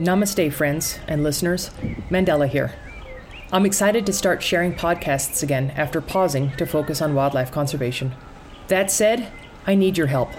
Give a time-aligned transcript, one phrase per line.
[0.00, 1.68] Namaste, friends and listeners.
[2.08, 2.72] Mandela here.
[3.52, 8.14] I'm excited to start sharing podcasts again after pausing to focus on wildlife conservation.
[8.68, 9.30] That said,
[9.66, 10.30] I need your help.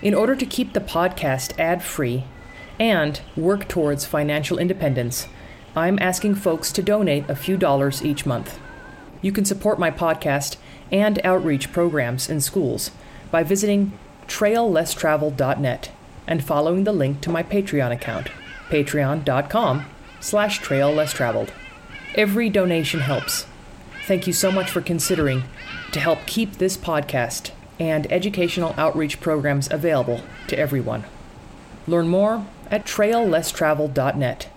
[0.00, 2.22] In order to keep the podcast ad free
[2.78, 5.26] and work towards financial independence,
[5.74, 8.60] I'm asking folks to donate a few dollars each month.
[9.22, 10.56] You can support my podcast
[10.92, 12.92] and outreach programs in schools
[13.32, 13.98] by visiting
[14.28, 15.90] traillesstraveled.net
[16.28, 18.28] and following the link to my Patreon account,
[18.70, 19.84] patreon.com
[20.20, 21.50] slash traillesstraveled.
[22.14, 23.46] Every donation helps.
[24.06, 25.44] Thank you so much for considering
[25.92, 31.04] to help keep this podcast and educational outreach programs available to everyone.
[31.86, 34.48] Learn more at traillesstraveled.net.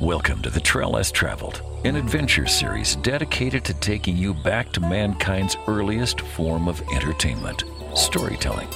[0.00, 4.80] Welcome to the Trail Less Traveled, an adventure series dedicated to taking you back to
[4.80, 7.64] mankind's earliest form of entertainment
[7.94, 8.66] storytelling.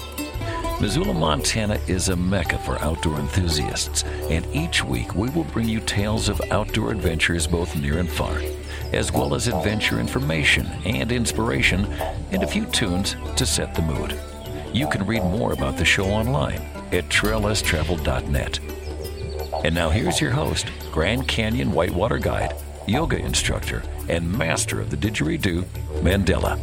[0.79, 5.81] Missoula, Montana is a mecca for outdoor enthusiasts, and each week we will bring you
[5.81, 8.43] tales of outdoor adventures both near and far,
[8.93, 11.87] as well as adventure information and inspiration,
[12.31, 14.21] and a few tunes to set the mood.
[14.75, 16.61] You can read more about the show online
[16.93, 18.61] at traillesstraveled.net.
[19.65, 22.55] And now here's your host, Grand Canyon Whitewater Guide,
[22.89, 25.63] yoga instructor, and master of the didgeridoo,
[26.01, 26.59] Mandela.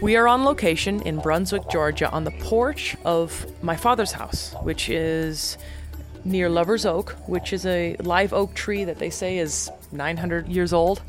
[0.00, 4.88] We are on location in Brunswick, Georgia, on the porch of my father's house, which
[4.88, 5.58] is
[6.24, 10.72] near Lover's Oak, which is a live oak tree that they say is 900 years
[10.72, 11.02] old.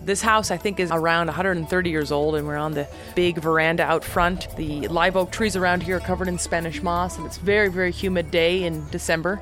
[0.00, 3.82] This house, I think, is around 130 years old, and we're on the big veranda
[3.82, 4.48] out front.
[4.56, 7.90] The live oak trees around here are covered in Spanish moss, and it's very, very
[7.90, 9.40] humid day in December,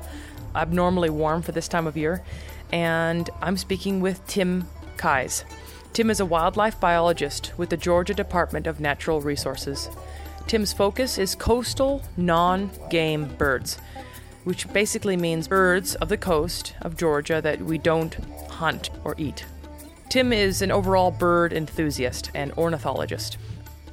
[0.57, 2.23] abnormally warm for this time of year.
[2.71, 5.45] And I'm speaking with Tim Keyes.
[5.93, 9.89] Tim is a wildlife biologist with the Georgia Department of Natural Resources.
[10.47, 13.79] Tim's focus is coastal non game birds,
[14.43, 18.15] which basically means birds of the coast of Georgia that we don't
[18.49, 19.45] hunt or eat.
[20.09, 23.37] Tim is an overall bird enthusiast and ornithologist.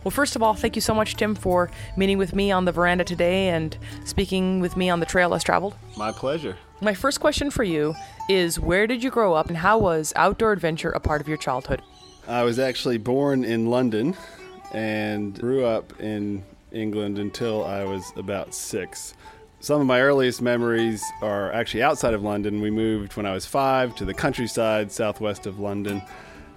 [0.05, 2.73] Well, first of all, thank you so much, Tim, for meeting with me on the
[2.73, 5.75] veranda today and speaking with me on the trail less traveled.
[5.97, 6.59] My pleasure.
[6.83, 7.95] My first question for you
[8.29, 11.39] is Where did you grow up and how was outdoor adventure a part of your
[11.39, 11.81] childhood?
[12.29, 14.15] I was actually born in London
[14.73, 19.15] and grew up in England until I was about six.
[19.61, 22.61] Some of my earliest memories are actually outside of London.
[22.61, 26.03] We moved when I was five to the countryside southwest of London.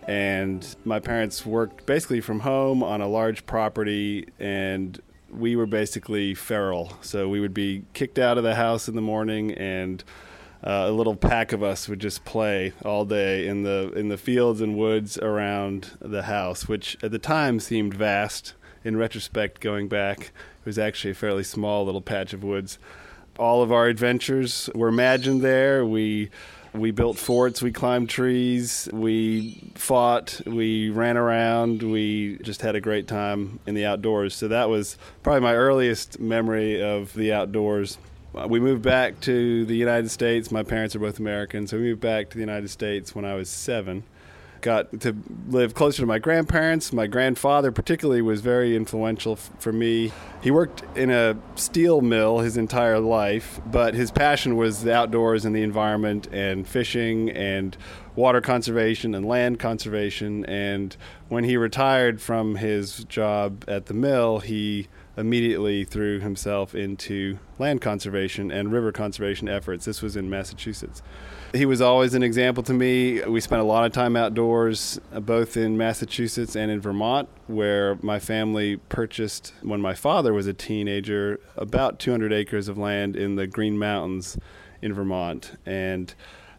[0.08, 6.34] And my parents worked basically from home on a large property, and we were basically
[6.34, 6.94] feral.
[7.02, 10.02] So we would be kicked out of the house in the morning, and
[10.64, 14.18] uh, a little pack of us would just play all day in the in the
[14.18, 18.54] fields and woods around the house, which at the time seemed vast.
[18.84, 22.80] In retrospect, going back, it was actually a fairly small little patch of woods.
[23.38, 25.86] All of our adventures were imagined there.
[25.86, 26.30] We
[26.74, 32.82] we built forts, we climbed trees, we fought, we ran around, we just had a
[32.82, 34.36] great time in the outdoors.
[34.36, 37.98] So that was probably my earliest memory of the outdoors.
[38.36, 40.52] Uh, we moved back to the United States.
[40.52, 43.36] My parents are both Americans, so we moved back to the United States when I
[43.36, 44.04] was seven
[44.62, 45.16] got to
[45.50, 46.92] live closer to my grandparents.
[46.94, 50.12] My grandfather, particularly, was very influential f- for me.
[50.42, 55.46] He worked in a steel mill his entire life, but his passion was the outdoors
[55.46, 57.78] and the environment and fishing and
[58.16, 60.46] water conservation and land conservation.
[60.46, 60.96] And
[61.30, 67.82] when he retired from his job at the mill, he immediately threw himself into land
[67.82, 69.86] conservation and river conservation efforts.
[69.86, 71.02] This was in Massachusetts.
[71.54, 73.22] He was always an example to me.
[73.24, 77.98] We spent a lot of time outdoors, uh, both in Massachusetts and in Vermont, where
[78.02, 83.36] my family purchased, when my father was a teenager, about 200 acres of land in
[83.36, 84.38] the Green Mountains
[84.82, 85.58] in Vermont.
[85.66, 86.14] And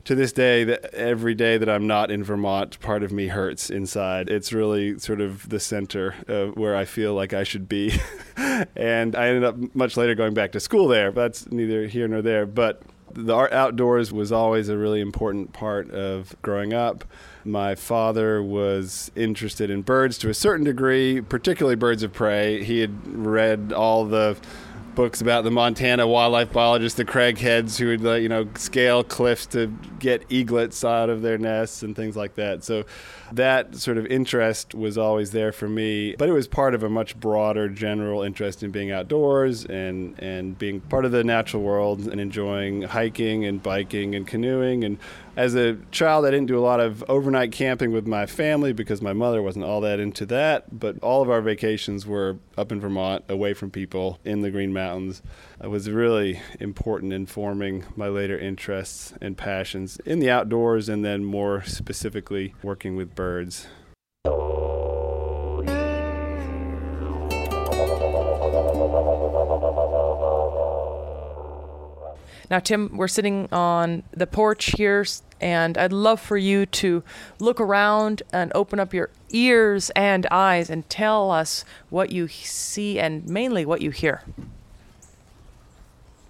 [0.04, 4.30] to this day, every day that I'm not in Vermont, part of me hurts inside.
[4.30, 7.92] It's really sort of the center of where I feel like I should be.
[8.74, 11.12] and I ended up much later going back to school there.
[11.12, 12.46] But that's neither here nor there.
[12.46, 12.80] But
[13.12, 17.04] the art outdoors was always a really important part of growing up.
[17.44, 22.62] My father was interested in birds to a certain degree, particularly birds of prey.
[22.62, 24.36] He had read all the
[24.94, 29.68] books about the Montana wildlife biologist, the Craigheads, who would you know scale cliffs to
[30.00, 32.64] get eaglets out of their nests and things like that.
[32.64, 32.84] So
[33.32, 36.88] that sort of interest was always there for me, but it was part of a
[36.88, 42.06] much broader general interest in being outdoors and and being part of the natural world
[42.06, 44.98] and enjoying hiking and biking and canoeing and
[45.38, 49.00] as a child, I didn't do a lot of overnight camping with my family because
[49.00, 50.80] my mother wasn't all that into that.
[50.80, 54.72] But all of our vacations were up in Vermont, away from people in the Green
[54.72, 55.22] Mountains.
[55.60, 61.24] Was really important in forming my later interests and passions in the outdoors and then
[61.24, 63.66] more specifically working with birds.
[72.50, 75.04] Now, Tim, we're sitting on the porch here,
[75.38, 77.02] and I'd love for you to
[77.40, 82.98] look around and open up your ears and eyes and tell us what you see
[82.98, 84.22] and mainly what you hear.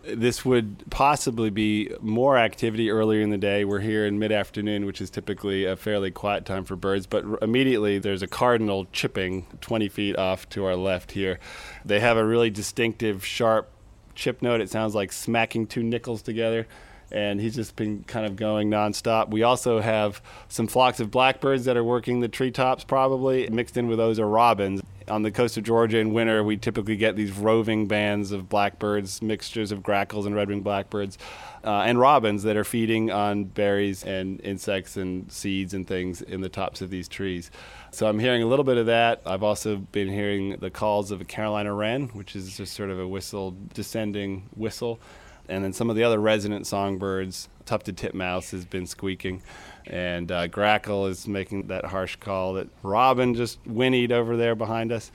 [0.05, 3.65] This would possibly be more activity earlier in the day.
[3.65, 7.25] We're here in mid afternoon, which is typically a fairly quiet time for birds, but
[7.43, 11.41] immediately there's a cardinal chipping 20 feet off to our left here.
[11.85, 13.71] They have a really distinctive, sharp
[14.15, 14.61] chip note.
[14.61, 16.67] It sounds like smacking two nickels together.
[17.11, 19.31] And he's just been kind of going nonstop.
[19.31, 23.49] We also have some flocks of blackbirds that are working the treetops, probably.
[23.49, 24.83] Mixed in with those are robins.
[25.09, 29.23] On the coast of Georgia in winter, we typically get these roving bands of blackbirds,
[29.23, 31.17] mixtures of grackles and red winged blackbirds,
[31.65, 36.43] uh, and robins that are feeding on berries and insects and seeds and things in
[36.43, 37.51] the tops of these trees.
[37.91, 39.23] So I'm hearing a little bit of that.
[39.25, 43.01] I've also been hearing the calls of a Carolina wren, which is just sort of
[43.01, 45.01] a whistle, descending whistle.
[45.49, 49.43] And then some of the other resident songbirds, tufted titmouse has been squeaking,
[49.87, 52.55] and uh, grackle is making that harsh call.
[52.55, 55.11] That robin just whinnied over there behind us.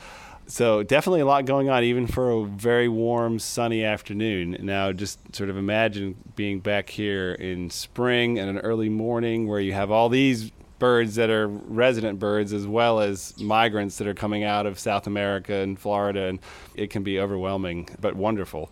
[0.45, 4.57] So definitely a lot going on, even for a very warm, sunny afternoon.
[4.59, 9.61] Now, just sort of imagine being back here in spring and an early morning where
[9.61, 14.13] you have all these birds that are resident birds as well as migrants that are
[14.13, 16.39] coming out of South America and Florida, and
[16.75, 18.69] it can be overwhelming but wonderful.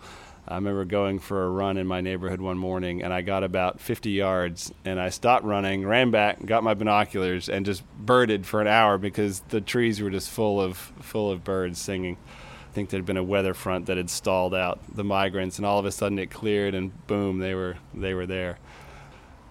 [0.52, 3.80] I remember going for a run in my neighborhood one morning, and I got about
[3.80, 8.60] 50 yards, and I stopped running, ran back, got my binoculars, and just birded for
[8.60, 12.18] an hour because the trees were just full of full of birds singing.
[12.70, 15.80] I think there'd been a weather front that had stalled out the migrants, and all
[15.80, 18.60] of a sudden it cleared, and boom, they were they were there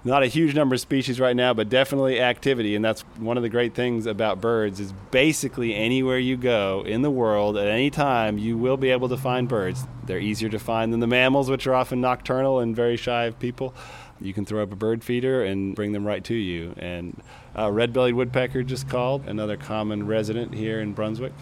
[0.02, 2.74] not a huge number of species right now, but definitely activity.
[2.74, 7.02] And that's one of the great things about birds is basically anywhere you go in
[7.02, 9.86] the world at any time, you will be able to find birds.
[10.04, 13.38] They're easier to find than the mammals, which are often nocturnal and very shy of
[13.38, 13.74] people.
[14.20, 16.74] You can throw up a bird feeder and bring them right to you.
[16.76, 17.22] And
[17.56, 21.32] uh, red-bellied woodpecker just called, another common resident here in Brunswick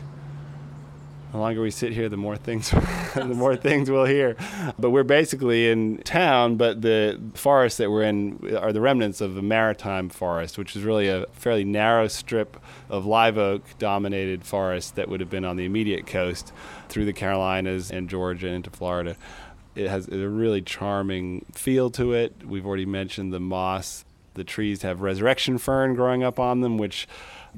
[1.33, 2.71] the longer we sit here, the more things,
[3.15, 4.37] the more things we'll hear.
[4.79, 9.37] But we're basically in town, but the forests that we're in are the remnants of
[9.37, 12.57] a maritime forest, which is really a fairly narrow strip
[12.89, 16.53] of live oak dominated forest that would have been on the immediate coast
[16.89, 19.17] through the Carolinas and Georgia into Florida.
[19.75, 22.35] It has a really charming feel to it.
[22.45, 24.05] We've already mentioned the moss.
[24.35, 27.07] The trees have resurrection fern growing up on them, which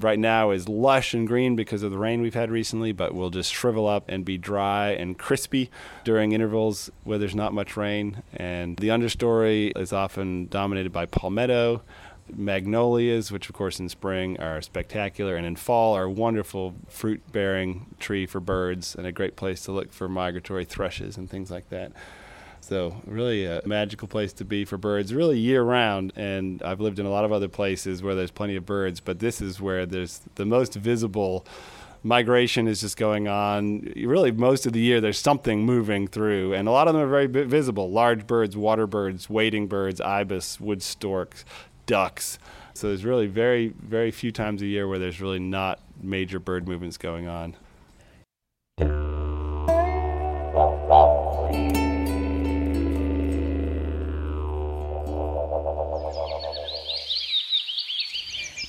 [0.02, 3.30] right now is lush and green because of the rain we've had recently, but will
[3.30, 5.70] just shrivel up and be dry and crispy
[6.04, 8.22] during intervals where there's not much rain.
[8.32, 11.82] And the understory is often dominated by palmetto.
[12.32, 17.20] Magnolias, which of course in spring are spectacular, and in fall are a wonderful fruit
[17.32, 21.50] bearing tree for birds and a great place to look for migratory thrushes and things
[21.50, 21.92] like that.
[22.60, 26.12] So, really a magical place to be for birds, really year round.
[26.14, 29.18] And I've lived in a lot of other places where there's plenty of birds, but
[29.18, 31.46] this is where there's the most visible
[32.02, 33.92] migration is just going on.
[33.96, 37.08] Really, most of the year, there's something moving through, and a lot of them are
[37.08, 41.44] very visible large birds, water birds, wading birds, ibis, wood storks,
[41.86, 42.38] ducks.
[42.74, 46.68] So, there's really very, very few times a year where there's really not major bird
[46.68, 47.56] movements going on.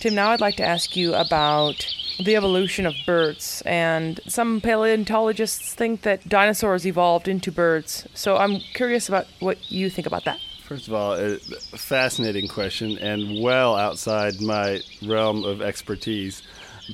[0.02, 1.86] Tim, now I'd like to ask you about
[2.18, 3.62] the evolution of birds.
[3.68, 8.08] And some paleontologists think that dinosaurs evolved into birds.
[8.16, 10.40] So I'm curious about what you think about that.
[10.64, 16.42] First of all, a fascinating question and well outside my realm of expertise.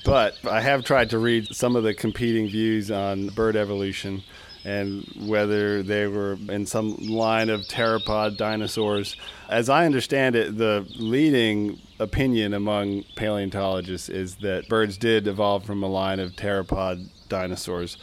[0.03, 4.21] But I have tried to read some of the competing views on bird evolution
[4.67, 9.15] and whether they were in some line of theropod dinosaurs.
[9.47, 15.83] As I understand it, the leading opinion among paleontologists is that birds did evolve from
[15.83, 17.97] a line of theropod dinosaurs.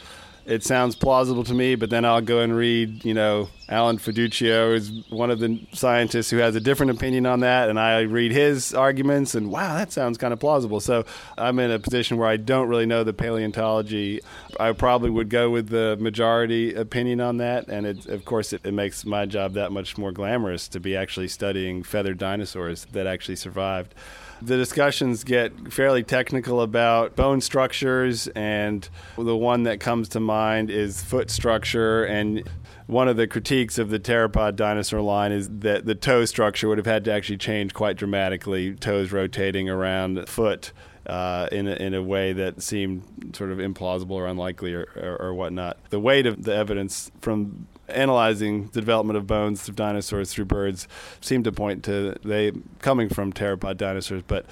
[0.45, 4.75] It sounds plausible to me, but then I'll go and read, you know, Alan Feduccia
[4.75, 8.31] is one of the scientists who has a different opinion on that, and I read
[8.31, 10.79] his arguments, and wow, that sounds kind of plausible.
[10.79, 11.03] So
[11.35, 14.21] I'm in a position where I don't really know the paleontology.
[14.59, 18.61] I probably would go with the majority opinion on that, and it, of course, it,
[18.63, 23.07] it makes my job that much more glamorous to be actually studying feathered dinosaurs that
[23.07, 23.95] actually survived
[24.41, 28.87] the discussions get fairly technical about bone structures, and
[29.17, 32.03] the one that comes to mind is foot structure.
[32.03, 32.47] And
[32.87, 36.77] one of the critiques of the theropod dinosaur line is that the toe structure would
[36.77, 40.71] have had to actually change quite dramatically, toes rotating around foot.
[41.07, 43.03] Uh, in, a, in a way that seemed
[43.35, 45.77] sort of implausible or unlikely or, or, or whatnot.
[45.91, 50.87] The weight of the evidence from analyzing the development of bones of dinosaurs through birds
[51.21, 54.45] seem to point to they coming from theropod dinosaurs, but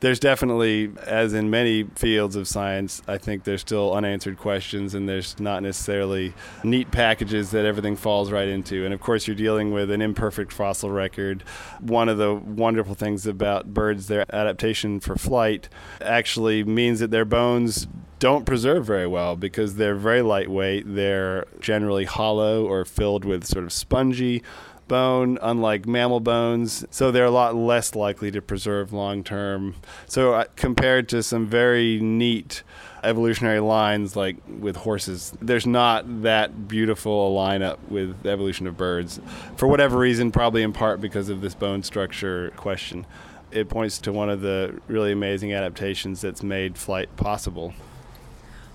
[0.00, 5.06] there's definitely, as in many fields of science, I think there's still unanswered questions, and
[5.06, 6.32] there's not necessarily
[6.64, 8.86] neat packages that everything falls right into.
[8.86, 11.42] And of course, you're dealing with an imperfect fossil record.
[11.80, 15.68] One of the wonderful things about birds, their adaptation for flight,
[16.00, 17.86] actually means that their bones
[18.20, 20.84] don't preserve very well because they're very lightweight.
[20.86, 24.42] They're generally hollow or filled with sort of spongy
[24.86, 26.84] bone, unlike mammal bones.
[26.90, 29.74] So they're a lot less likely to preserve long term.
[30.06, 32.62] So, uh, compared to some very neat
[33.02, 38.76] evolutionary lines like with horses, there's not that beautiful a lineup with the evolution of
[38.76, 39.18] birds.
[39.56, 43.06] For whatever reason, probably in part because of this bone structure question.
[43.50, 47.72] It points to one of the really amazing adaptations that's made flight possible.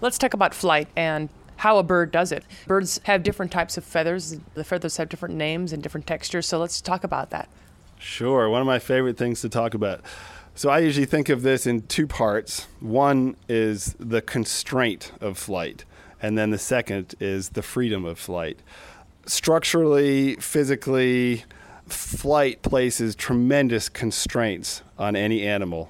[0.06, 2.44] Let's talk about flight and how a bird does it.
[2.68, 4.38] Birds have different types of feathers.
[4.54, 6.46] The feathers have different names and different textures.
[6.46, 7.50] So let's talk about that.
[7.98, 8.48] Sure.
[8.48, 10.02] One of my favorite things to talk about.
[10.54, 12.68] So I usually think of this in two parts.
[12.82, 15.86] One is the constraint of flight,
[16.22, 18.60] and then the second is the freedom of flight.
[19.26, 21.46] Structurally, physically,
[21.88, 25.90] flight places tremendous constraints on any animal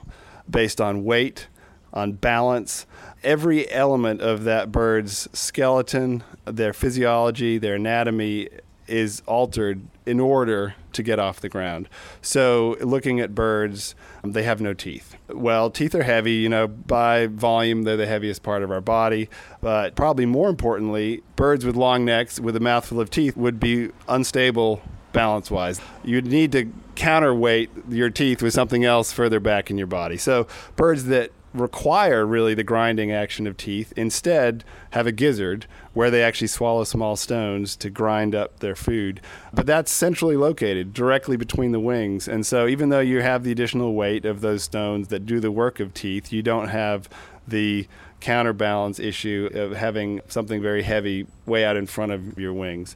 [0.50, 1.50] based on weight,
[1.92, 2.86] on balance,
[3.26, 8.48] every element of that bird's skeleton, their physiology, their anatomy
[8.88, 11.90] is altered in order to get off the ground.
[12.22, 15.16] So, looking at birds, um, they have no teeth.
[15.28, 19.28] Well, teeth are heavy, you know, by volume, they're the heaviest part of our body.
[19.60, 23.90] But probably more importantly, birds with long necks with a mouthful of teeth would be
[24.08, 25.82] unstable balance wise.
[26.04, 30.18] You'd need to counterweight your teeth with something else further back in your body.
[30.18, 33.94] So, birds that require really the grinding action of teeth.
[33.96, 39.22] Instead, have a gizzard where they actually swallow small stones to grind up their food.
[39.54, 42.28] But that's centrally located directly between the wings.
[42.28, 45.52] And so, even though you have the additional weight of those stones that do the
[45.52, 47.10] work of teeth, you don't have
[47.48, 47.88] the
[48.20, 52.96] counterbalance issue of having something very heavy way out in front of your wings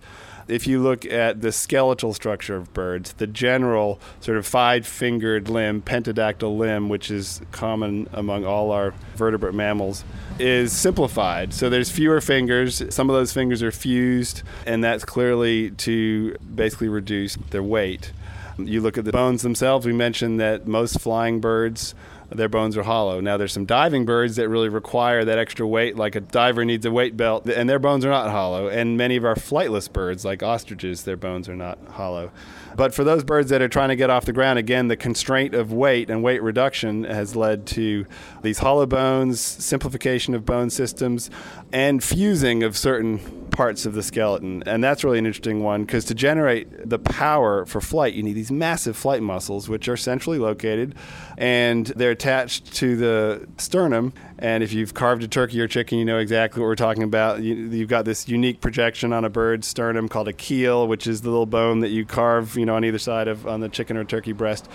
[0.49, 5.49] if you look at the skeletal structure of birds, the general sort of five fingered
[5.49, 10.03] limb, pentadactyl limb, which is common among all our vertebrate mammals,
[10.39, 11.53] is simplified.
[11.53, 12.81] So there's fewer fingers.
[12.93, 18.11] Some of those fingers are fused, and that's clearly to basically reduce their weight.
[18.57, 21.95] You look at the bones themselves, we mentioned that most flying birds
[22.29, 23.19] their bones are hollow.
[23.19, 26.85] Now, there's some diving birds that really require that extra weight, like a diver needs
[26.85, 28.67] a weight belt, and their bones are not hollow.
[28.67, 32.31] And many of our flightless birds, like ostriches, their bones are not hollow.
[32.75, 35.53] But for those birds that are trying to get off the ground, again, the constraint
[35.53, 38.05] of weight and weight reduction has led to
[38.41, 41.29] these hollow bones, simplification of bone systems,
[41.71, 43.19] and fusing of certain
[43.49, 44.63] parts of the skeleton.
[44.65, 48.33] And that's really an interesting one because to generate the power for flight, you need
[48.33, 50.95] these massive flight muscles, which are centrally located
[51.37, 54.13] and they're attached to the sternum.
[54.37, 57.41] And if you've carved a turkey or chicken, you know exactly what we're talking about.
[57.41, 61.21] You, have got this unique projection on a bird's sternum called a keel, which is
[61.21, 63.97] the little bone that you carve, you know, on either side of on the chicken
[63.97, 64.69] or turkey breast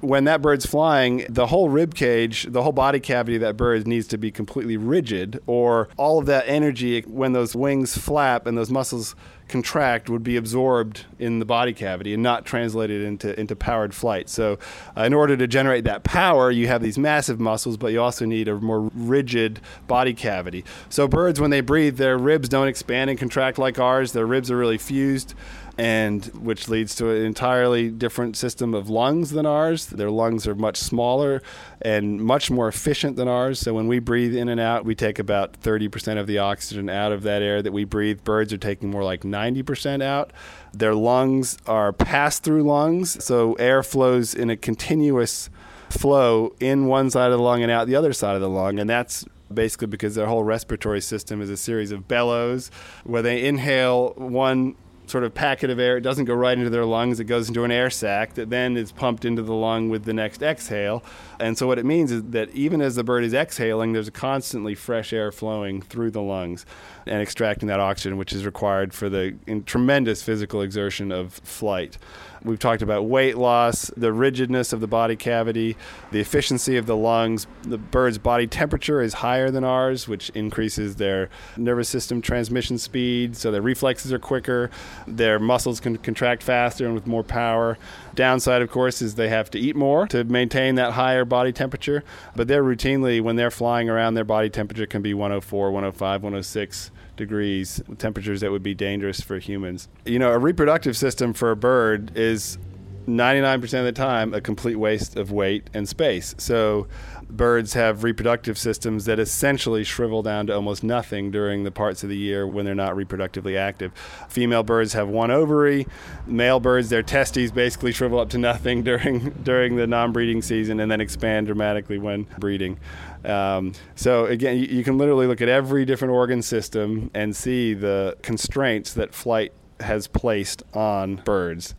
[0.00, 3.86] when that bird's flying, the whole rib cage, the whole body cavity of that bird
[3.86, 8.56] needs to be completely rigid, or all of that energy when those wings flap and
[8.56, 9.14] those muscles
[9.48, 14.28] contract would be absorbed in the body cavity and not translated into, into powered flight.
[14.28, 14.58] So,
[14.96, 18.26] uh, in order to generate that power, you have these massive muscles, but you also
[18.26, 20.64] need a more rigid body cavity.
[20.90, 24.50] So, birds, when they breathe, their ribs don't expand and contract like ours, their ribs
[24.50, 25.34] are really fused
[25.78, 29.86] and which leads to an entirely different system of lungs than ours.
[29.86, 31.40] Their lungs are much smaller
[31.80, 33.60] and much more efficient than ours.
[33.60, 37.12] So when we breathe in and out, we take about 30% of the oxygen out
[37.12, 38.24] of that air that we breathe.
[38.24, 40.32] Birds are taking more like 90% out.
[40.74, 45.48] Their lungs are pass through lungs, so air flows in a continuous
[45.90, 48.78] flow in one side of the lung and out the other side of the lung,
[48.78, 52.70] and that's basically because their whole respiratory system is a series of bellows
[53.04, 54.74] where they inhale one
[55.10, 55.96] sort of packet of air.
[55.96, 57.20] It doesn't go right into their lungs.
[57.20, 60.12] It goes into an air sac that then is pumped into the lung with the
[60.12, 61.02] next exhale.
[61.40, 64.12] And so what it means is that even as the bird is exhaling, there's a
[64.12, 66.66] constantly fresh air flowing through the lungs
[67.06, 69.36] and extracting that oxygen, which is required for the
[69.66, 71.98] tremendous physical exertion of flight.
[72.44, 75.76] We've talked about weight loss, the rigidness of the body cavity,
[76.12, 77.46] the efficiency of the lungs.
[77.62, 83.36] The bird's body temperature is higher than ours, which increases their nervous system transmission speed,
[83.36, 84.70] so their reflexes are quicker,
[85.06, 87.76] their muscles can contract faster and with more power.
[88.14, 92.04] Downside, of course, is they have to eat more to maintain that higher body temperature,
[92.36, 96.90] but they're routinely, when they're flying around, their body temperature can be 104, 105, 106
[97.18, 99.88] degrees, temperatures that would be dangerous for humans.
[100.06, 102.58] You know, a reproductive system for a bird is
[103.06, 106.34] 99% of the time a complete waste of weight and space.
[106.38, 106.86] So
[107.28, 112.08] birds have reproductive systems that essentially shrivel down to almost nothing during the parts of
[112.08, 113.92] the year when they're not reproductively active.
[114.28, 115.86] Female birds have one ovary.
[116.26, 120.90] Male birds, their testes basically shrivel up to nothing during during the non-breeding season and
[120.90, 122.78] then expand dramatically when breeding.
[123.24, 127.74] Um, so again, you, you can literally look at every different organ system and see
[127.74, 131.74] the constraints that flight has placed on birds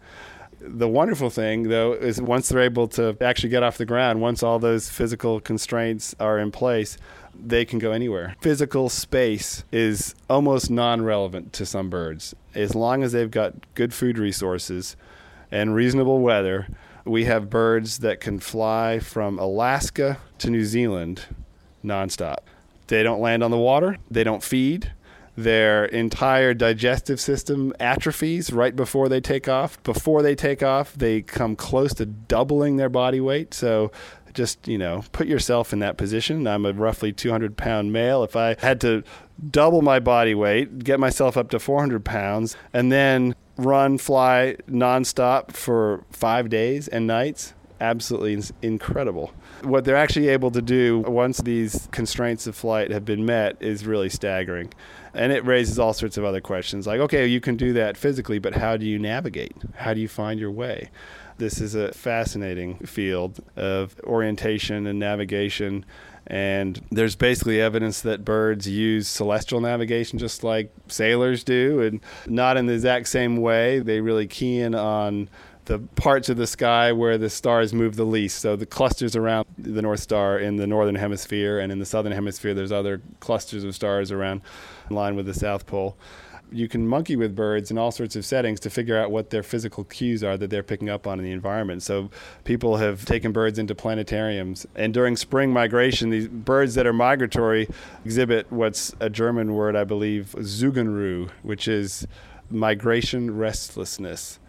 [0.62, 4.44] the wonderful thing though is once they're able to actually get off the ground once
[4.44, 6.98] all those physical constraints are in place
[7.42, 13.14] they can go anywhere physical space is almost non-relevant to some birds as long as
[13.14, 14.98] they've got good food resources
[15.52, 16.68] and reasonable weather
[17.06, 21.26] we have birds that can fly from Alaska to New Zealand
[21.84, 22.38] nonstop.
[22.88, 24.94] They don't land on the water, they don't feed.
[25.42, 29.82] Their entire digestive system atrophies right before they take off.
[29.84, 33.54] Before they take off, they come close to doubling their body weight.
[33.54, 33.92] So
[34.34, 38.36] just you know put yourself in that position i'm a roughly 200 pound male if
[38.36, 39.04] i had to
[39.50, 45.52] double my body weight get myself up to 400 pounds and then run, fly nonstop
[45.52, 47.54] for five days and nights.
[47.82, 49.34] Absolutely incredible.
[49.64, 53.86] What they're actually able to do once these constraints of flight have been met is
[53.86, 54.74] really staggering.
[55.14, 58.40] And it raises all sorts of other questions like, okay, you can do that physically,
[58.40, 59.56] but how do you navigate?
[59.76, 60.90] How do you find your way?
[61.38, 65.86] This is a fascinating field of orientation and navigation
[66.30, 72.56] and there's basically evidence that birds use celestial navigation just like sailors do, and not
[72.56, 73.80] in the exact same way.
[73.80, 75.28] They really key in on
[75.70, 78.40] the parts of the sky where the stars move the least.
[78.40, 82.12] So the clusters around the North Star in the northern hemisphere, and in the southern
[82.12, 84.42] hemisphere, there's other clusters of stars around
[84.90, 85.96] in line with the South Pole
[86.52, 89.44] you can monkey with birds in all sorts of settings to figure out what their
[89.44, 91.84] physical cues are that they're picking up on in the environment.
[91.84, 92.10] So
[92.44, 97.70] people have taken birds into planetariums, and during spring migration, these birds that are migratory
[98.04, 102.08] exhibit what's a German word, I believe, Zugunruhe, which is
[102.50, 104.40] migration restlessness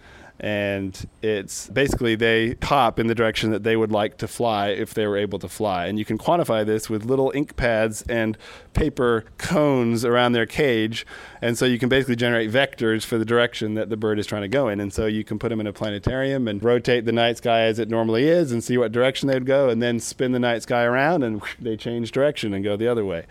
[0.41, 4.95] and it's basically they hop in the direction that they would like to fly if
[4.95, 5.87] they were able to fly.
[5.87, 8.39] And you can quantify this with little ink pads and
[8.73, 11.07] paper cones around their cage.
[11.43, 14.43] And so you can basically generate vectors for the direction that the bird is trying
[14.43, 14.81] to go in.
[14.81, 17.79] And so you can put them in a planetarium and rotate the night sky as
[17.79, 20.85] it normally is and see what direction they'd go, and then spin the night sky
[20.85, 23.27] around and they change direction and go the other way.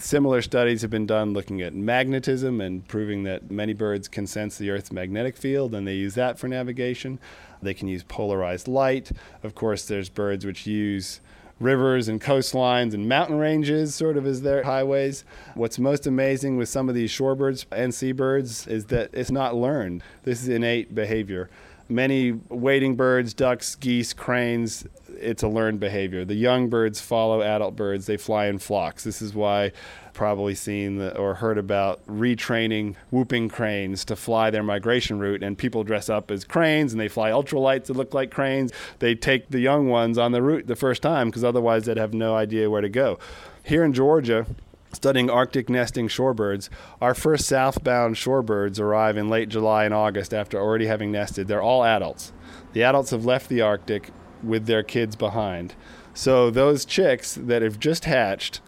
[0.00, 4.56] Similar studies have been done looking at magnetism and proving that many birds can sense
[4.56, 7.18] the Earth's magnetic field and they use that for navigation.
[7.60, 9.10] They can use polarized light.
[9.42, 11.20] Of course, there's birds which use
[11.58, 15.24] rivers and coastlines and mountain ranges sort of as their highways.
[15.54, 20.04] What's most amazing with some of these shorebirds and seabirds is that it's not learned.
[20.22, 21.50] This is innate behavior.
[21.88, 24.86] Many wading birds, ducks, geese, cranes,
[25.20, 26.24] it's a learned behavior.
[26.24, 28.06] The young birds follow adult birds.
[28.06, 29.04] They fly in flocks.
[29.04, 29.72] This is why
[30.12, 35.84] probably seen or heard about retraining whooping cranes to fly their migration route and people
[35.84, 38.72] dress up as cranes and they fly ultralights that look like cranes.
[38.98, 42.14] They take the young ones on the route the first time because otherwise they'd have
[42.14, 43.18] no idea where to go.
[43.62, 44.46] Here in Georgia,
[44.92, 46.68] studying Arctic nesting shorebirds.
[47.00, 51.48] Our first southbound shorebirds arrive in late July and August after already having nested.
[51.48, 52.32] They're all adults.
[52.72, 54.10] The adults have left the Arctic
[54.42, 55.74] with their kids behind.
[56.14, 58.60] So those chicks that have just hatched,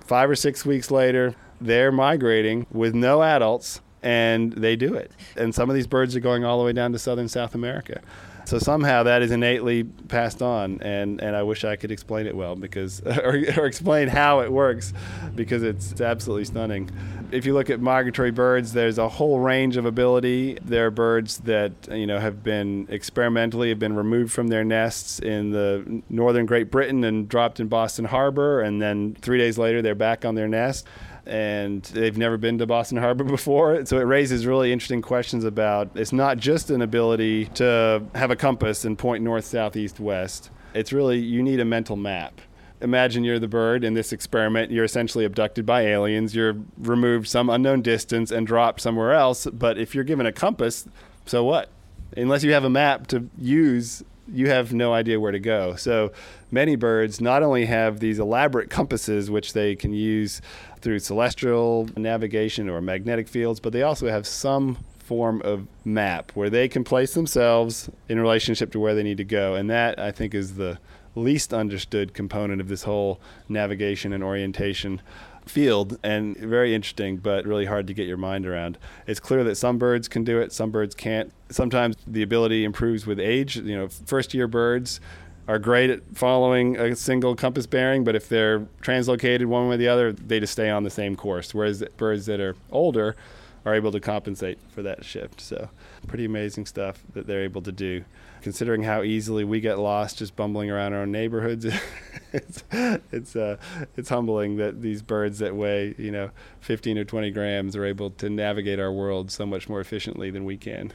[0.00, 5.12] five or six weeks later, they're migrating with no adults and they do it.
[5.36, 8.00] And some of these birds are going all the way down to southern South America.
[8.44, 12.36] So somehow that is innately passed on, and, and I wish I could explain it
[12.36, 14.92] well because, or, or explain how it works,
[15.34, 16.90] because it's, it's absolutely stunning.
[17.30, 20.58] If you look at migratory birds, there's a whole range of ability.
[20.64, 25.18] There are birds that you know have been experimentally have been removed from their nests
[25.18, 29.80] in the northern Great Britain and dropped in Boston Harbor, and then three days later
[29.80, 30.86] they're back on their nest
[31.26, 33.84] and they've never been to Boston Harbor before.
[33.86, 38.36] So it raises really interesting questions about it's not just an ability to have a
[38.36, 40.50] compass and point north, south, east, west.
[40.74, 42.40] It's really you need a mental map.
[42.80, 44.72] Imagine you're the bird in this experiment.
[44.72, 46.34] You're essentially abducted by aliens.
[46.34, 49.46] You're removed some unknown distance and dropped somewhere else.
[49.46, 50.88] But if you're given a compass,
[51.24, 51.68] so what?
[52.16, 55.74] Unless you have a map to use, you have no idea where to go.
[55.76, 56.12] So
[56.50, 60.40] many birds not only have these elaborate compasses, which they can use
[60.80, 66.48] through celestial navigation or magnetic fields, but they also have some form of map where
[66.48, 69.54] they can place themselves in relationship to where they need to go.
[69.54, 70.78] And that, I think, is the
[71.14, 75.02] least understood component of this whole navigation and orientation
[75.44, 79.56] field and very interesting but really hard to get your mind around it's clear that
[79.56, 83.76] some birds can do it some birds can't sometimes the ability improves with age you
[83.76, 85.00] know first year birds
[85.48, 89.78] are great at following a single compass bearing, but if they're translocated one way or
[89.78, 91.54] the other, they just stay on the same course.
[91.54, 93.16] Whereas birds that are older
[93.64, 95.40] are able to compensate for that shift.
[95.40, 95.68] So,
[96.06, 98.04] pretty amazing stuff that they're able to do.
[98.40, 101.64] Considering how easily we get lost just bumbling around our neighborhoods,
[102.32, 103.56] it's it's uh,
[103.96, 108.10] it's humbling that these birds that weigh you know 15 or 20 grams are able
[108.10, 110.92] to navigate our world so much more efficiently than we can.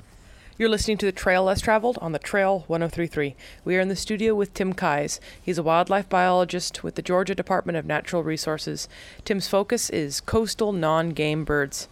[0.60, 3.36] You're listening to The Trail Less Traveled on the Trail 1033.
[3.64, 5.22] We are in the studio with Tim Keyes.
[5.40, 8.90] He's a wildlife biologist with the Georgia Department of Natural Resources.
[9.24, 11.88] Tim's focus is coastal non game birds.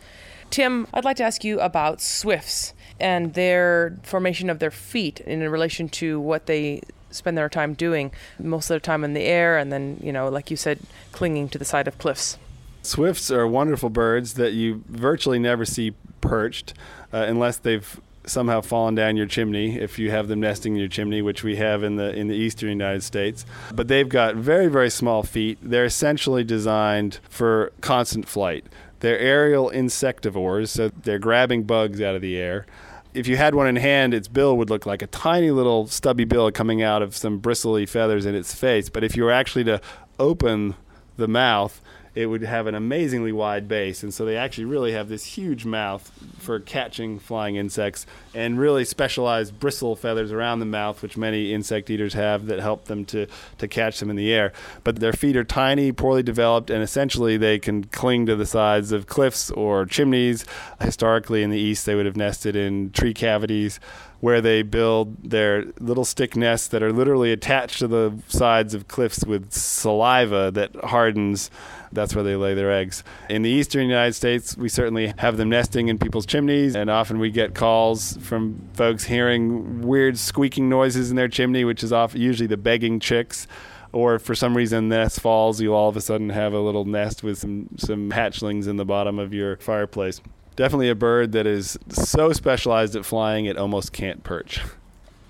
[0.49, 5.47] Tim, I'd like to ask you about swifts and their formation of their feet in
[5.47, 9.59] relation to what they spend their time doing, most of their time in the air,
[9.59, 10.79] and then, you know, like you said,
[11.11, 12.39] clinging to the side of cliffs.
[12.81, 16.73] Swifts are wonderful birds that you virtually never see perched
[17.13, 20.87] uh, unless they've somehow fallen down your chimney if you have them nesting in your
[20.87, 23.45] chimney, which we have in the in the eastern United States.
[23.73, 25.57] But they've got very very small feet.
[25.61, 28.65] They're essentially designed for constant flight.
[28.99, 32.65] They're aerial insectivores, so they're grabbing bugs out of the air.
[33.13, 36.25] If you had one in hand, its bill would look like a tiny little stubby
[36.25, 38.89] bill coming out of some bristly feathers in its face.
[38.89, 39.79] But if you were actually to
[40.19, 40.75] open
[41.17, 41.81] the mouth,
[42.15, 44.01] it would have an amazingly wide base.
[44.01, 48.85] And so they actually really have this huge mouth for catching flying insects and really
[48.85, 53.27] specialized bristle feathers around the mouth, which many insect eaters have that help them to,
[53.57, 54.53] to catch them in the air.
[54.85, 58.93] But their feet are tiny, poorly developed, and essentially they can cling to the sides
[58.93, 60.45] of cliffs or chimneys.
[60.79, 63.79] Historically, in the east, they would have nested in tree cavities
[64.21, 68.87] where they build their little stick nests that are literally attached to the sides of
[68.87, 71.51] cliffs with saliva that hardens
[71.95, 73.03] that's where they lay their eggs.
[73.29, 77.19] In the eastern United States, we certainly have them nesting in people's chimneys, and often
[77.19, 82.21] we get calls from folks hearing weird squeaking noises in their chimney, which is often
[82.21, 83.47] usually the begging chicks.
[83.91, 86.83] Or if for some reason nest falls, you all of a sudden have a little
[86.83, 90.21] nest with some, some hatchlings in the bottom of your fireplace.
[90.57, 94.61] Definitely a bird that is so specialized at flying it almost can't perch.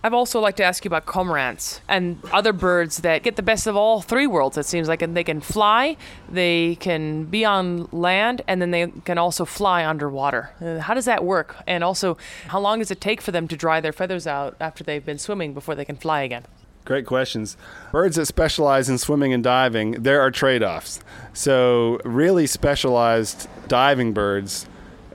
[0.05, 3.65] I've also like to ask you about cormorants and other birds that get the best
[3.65, 4.55] of all three worlds.
[4.55, 5.97] It seems like and they can fly,
[6.29, 10.51] they can be on land, and then they can also fly underwater.
[10.61, 11.55] Uh, how does that work?
[11.65, 14.83] And also, how long does it take for them to dry their feathers out after
[14.83, 16.43] they've been swimming before they can fly again?
[16.85, 17.57] Great questions.
[17.91, 20.99] Birds that specialize in swimming and diving, there are trade offs.
[21.33, 24.67] So, really specialized diving birds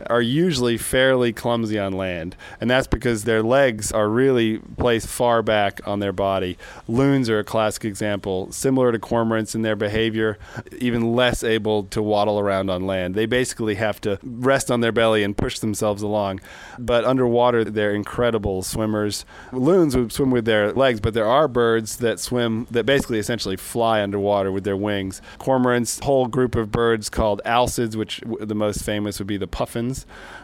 [0.07, 5.43] are usually fairly clumsy on land, and that's because their legs are really placed far
[5.43, 6.57] back on their body.
[6.89, 10.39] Loons are a classic example, similar to cormorants in their behavior,
[10.79, 13.15] even less able to waddle around on land.
[13.15, 16.41] They basically have to rest on their belly and push themselves along.
[16.79, 19.25] But underwater, they're incredible swimmers.
[19.53, 23.57] Loons would swim with their legs, but there are birds that swim that basically essentially
[23.57, 25.21] fly underwater with their wings.
[25.39, 29.47] Cormorants, whole group of birds called alcids, which the most famous would be the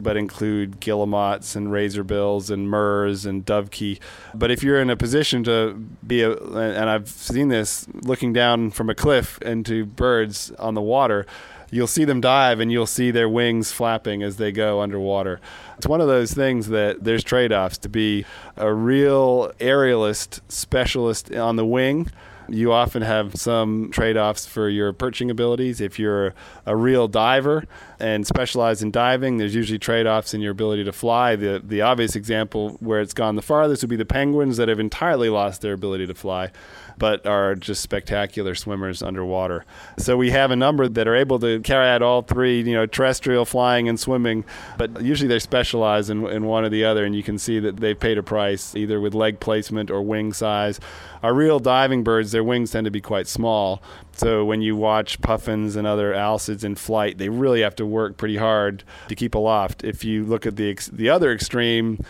[0.00, 3.98] but include guillemots and razorbills and murres and dovekie.
[4.34, 5.74] But if you're in a position to
[6.06, 10.82] be a, and I've seen this looking down from a cliff into birds on the
[10.82, 11.26] water,
[11.70, 15.40] you'll see them dive and you'll see their wings flapping as they go underwater.
[15.76, 18.24] It's one of those things that there's trade offs to be
[18.56, 22.10] a real aerialist specialist on the wing
[22.48, 25.80] you often have some trade offs for your perching abilities.
[25.80, 27.64] If you're a real diver
[27.98, 31.36] and specialize in diving, there's usually trade offs in your ability to fly.
[31.36, 34.80] The, the obvious example where it's gone the farthest would be the penguins that have
[34.80, 36.50] entirely lost their ability to fly.
[36.98, 39.64] But are just spectacular swimmers underwater.
[39.98, 42.86] So we have a number that are able to carry out all three, you know,
[42.86, 44.44] terrestrial, flying, and swimming,
[44.78, 47.78] but usually they specialize in, in one or the other, and you can see that
[47.78, 50.80] they've paid a price either with leg placement or wing size.
[51.22, 53.82] Our real diving birds, their wings tend to be quite small.
[54.12, 58.16] So when you watch puffins and other alcids in flight, they really have to work
[58.16, 59.84] pretty hard to keep aloft.
[59.84, 62.02] If you look at the ex- the other extreme,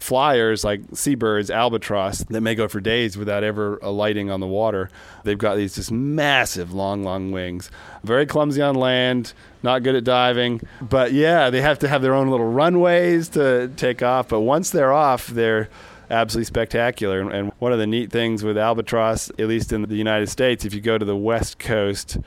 [0.00, 4.90] flyers like seabirds, albatross, that may go for days without ever alighting on the water.
[5.24, 7.70] They've got these just massive, long, long wings.
[8.04, 9.32] Very clumsy on land,
[9.62, 10.60] not good at diving.
[10.80, 14.28] But yeah, they have to have their own little runways to take off.
[14.28, 15.68] But once they're off, they're
[16.10, 17.28] absolutely spectacular.
[17.30, 20.74] And one of the neat things with albatross, at least in the United States, if
[20.74, 22.18] you go to the west coast,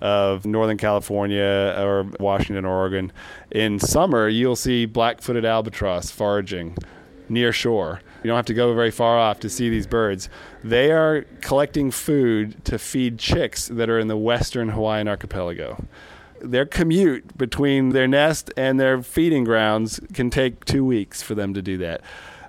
[0.00, 3.12] of Northern California or Washington, Oregon.
[3.50, 6.74] In summer, you'll see black footed albatross foraging
[7.30, 8.00] near shore.
[8.22, 10.28] You don't have to go very far off to see these birds.
[10.62, 15.84] They are collecting food to feed chicks that are in the western Hawaiian archipelago.
[16.40, 21.54] Their commute between their nest and their feeding grounds can take two weeks for them
[21.54, 22.02] to do that.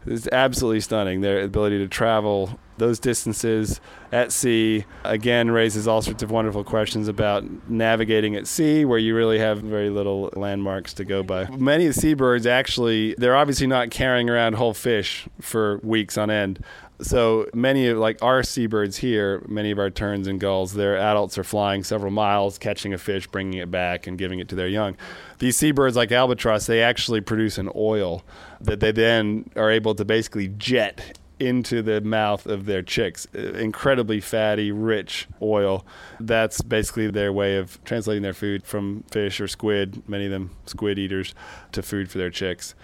[0.06, 1.22] It's absolutely stunning.
[1.22, 3.80] Their ability to travel those distances
[4.12, 9.16] at sea again raises all sorts of wonderful questions about navigating at sea where you
[9.16, 11.48] really have very little landmarks to go by.
[11.52, 16.32] Many of the seabirds actually they're obviously not carrying around whole fish for weeks on
[16.32, 16.66] end.
[17.02, 21.38] So many of like our seabirds here, many of our terns and gulls, their adults
[21.38, 24.68] are flying several miles, catching a fish, bringing it back, and giving it to their
[24.68, 24.96] young.
[25.40, 28.24] These seabirds, like albatross, they actually produce an oil
[28.60, 33.28] that they then are able to basically jet into the mouth of their chicks.
[33.36, 35.84] Uh, incredibly fatty, rich oil.
[36.20, 40.52] That's basically their way of translating their food from fish or squid, many of them
[40.68, 41.34] squid eaters,
[41.72, 42.76] to food for their chicks.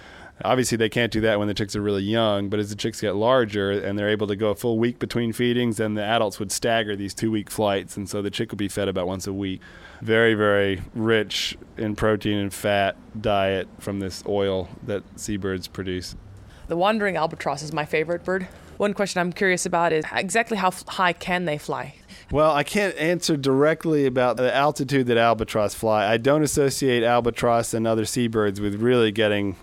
[0.43, 3.01] Obviously, they can't do that when the chicks are really young, but as the chicks
[3.01, 6.39] get larger and they're able to go a full week between feedings, then the adults
[6.39, 7.97] would stagger these two week flights.
[7.97, 9.61] And so the chick would be fed about once a week.
[10.01, 16.15] Very, very rich in protein and fat diet from this oil that seabirds produce.
[16.67, 18.47] The wandering albatross is my favorite bird.
[18.75, 21.95] One question I'm curious about is exactly how high can they fly?
[22.29, 26.05] Well, I can't answer directly about the altitude that albatross fly.
[26.05, 29.55] I don't associate albatross and other seabirds with really getting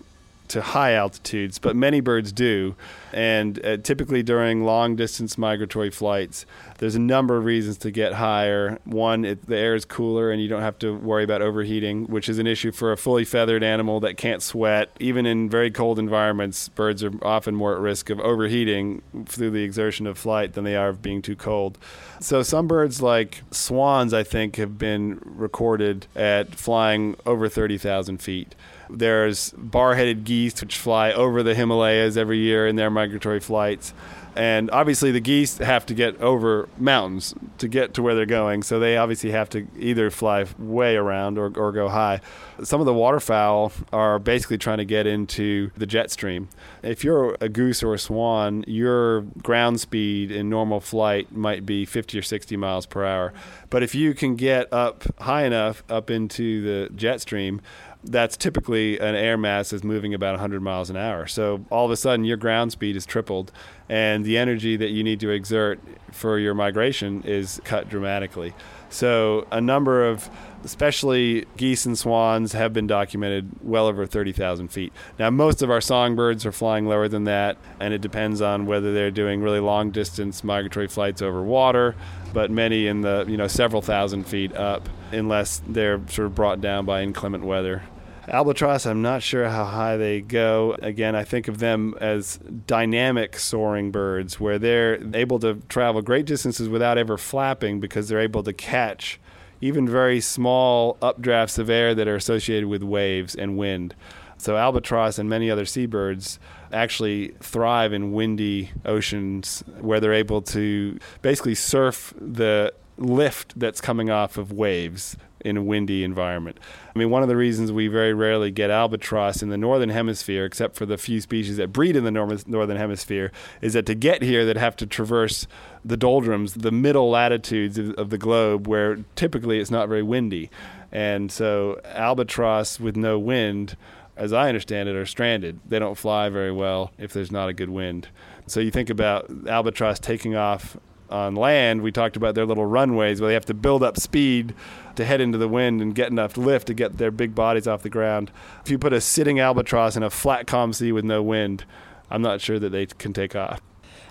[0.49, 2.75] to high altitudes, but many birds do.
[3.13, 6.47] And uh, typically during long distance migratory flights,
[6.79, 8.79] there's a number of reasons to get higher.
[8.85, 12.29] One, it, the air is cooler and you don't have to worry about overheating, which
[12.29, 14.91] is an issue for a fully feathered animal that can't sweat.
[14.99, 19.63] Even in very cold environments, birds are often more at risk of overheating through the
[19.63, 21.79] exertion of flight than they are of being too cold.
[22.21, 28.55] So some birds like swans, I think, have been recorded at flying over 30,000 feet.
[28.99, 33.93] There's bar-headed geese which fly over the Himalayas every year in their migratory flights.
[34.37, 38.65] And obviously, the geese have to get over mountains to get to where they're going.
[38.65, 42.21] So they obviously have to either fly way around or, or go high.
[42.63, 46.49] Some of the waterfowl are basically trying to get into the jet stream.
[46.83, 51.85] If you're a goose or a swan, your ground speed in normal flight might be
[51.85, 53.33] 50 or 60 miles per hour.
[53.71, 57.61] But if you can get up high enough up into the jet stream,
[58.05, 61.27] that's typically an air mass is moving about 100 miles an hour.
[61.27, 63.53] So all of a sudden, your ground speed is tripled,
[63.89, 65.81] and the energy that you need to exert
[66.13, 68.55] for your migration is cut dramatically.
[68.91, 70.31] So a number of,
[70.63, 74.93] especially geese and swans, have been documented well over 30,000 feet.
[75.19, 78.95] Now, most of our songbirds are flying lower than that, and it depends on whether
[78.95, 81.97] they're doing really long distance migratory flights over water,
[82.33, 86.61] but many in the you know several thousand feet up, unless they're sort of brought
[86.61, 87.83] down by inclement weather.
[88.29, 90.77] Albatross, I'm not sure how high they go.
[90.81, 96.25] Again, I think of them as dynamic soaring birds where they're able to travel great
[96.25, 99.21] distances without ever flapping because they're able to catch
[99.61, 103.95] even very small updrafts of air that are associated with waves and wind.
[104.39, 106.39] So, albatross and many other seabirds
[106.73, 114.11] actually thrive in windy oceans where they're able to basically surf the lift that's coming
[114.11, 116.59] off of waves in a windy environment.
[116.95, 120.47] I mean, one of the reasons we very rarely get albatross in the northern hemisphere,
[120.47, 123.31] except for the few species that breed in the northern hemisphere,
[123.61, 125.47] is that to get here, they'd have to traverse
[125.85, 130.51] the doldrums, the middle latitudes of, of the globe, where typically it's not very windy.
[130.91, 133.77] And so, albatross with no wind,
[134.17, 135.61] as I understand it, are stranded.
[135.69, 138.09] They don't fly very well if there's not a good wind.
[138.47, 140.79] So, you think about albatross taking off
[141.11, 144.55] on land, we talked about their little runways where they have to build up speed
[144.97, 147.83] to head into the wind and get enough lift to get their big bodies off
[147.83, 148.31] the ground.
[148.65, 151.65] If you put a sitting albatross in a flat calm sea with no wind,
[152.11, 153.61] I'm not sure that they can take off.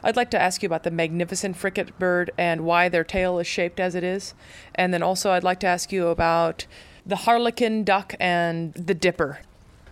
[0.04, 3.48] I'd like to ask you about the magnificent frigate bird and why their tail is
[3.48, 4.34] shaped as it is.
[4.76, 6.66] And then also, I'd like to ask you about
[7.06, 9.40] the harlequin duck and the dipper.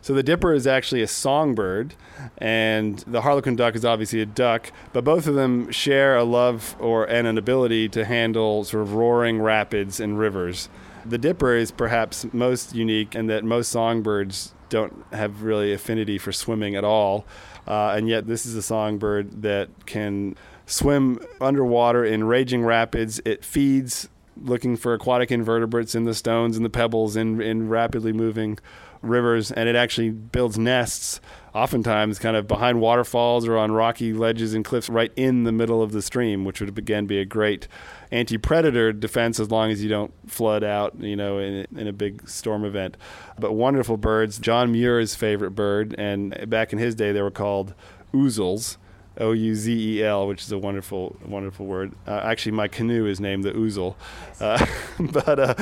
[0.01, 1.93] So the dipper is actually a songbird,
[2.39, 4.71] and the harlequin duck is obviously a duck.
[4.93, 8.93] But both of them share a love or and an ability to handle sort of
[8.93, 10.69] roaring rapids and rivers.
[11.05, 16.31] The dipper is perhaps most unique in that most songbirds don't have really affinity for
[16.31, 17.25] swimming at all,
[17.67, 20.35] uh, and yet this is a songbird that can
[20.65, 23.19] swim underwater in raging rapids.
[23.25, 24.09] It feeds
[24.41, 28.57] looking for aquatic invertebrates in the stones and the pebbles in, in rapidly moving
[29.01, 31.19] rivers, and it actually builds nests,
[31.53, 35.81] oftentimes kind of behind waterfalls or on rocky ledges and cliffs right in the middle
[35.81, 37.67] of the stream, which would again be a great
[38.11, 42.27] anti-predator defense as long as you don't flood out, you know, in, in a big
[42.27, 42.95] storm event.
[43.39, 44.37] But wonderful birds.
[44.39, 47.73] John Muir's favorite bird, and back in his day they were called
[48.13, 48.77] ouzels.
[49.19, 51.93] O U Z E L, which is a wonderful, wonderful word.
[52.07, 53.95] Uh, actually, my canoe is named the Ouzel.
[54.39, 54.65] Uh,
[54.99, 55.55] but uh,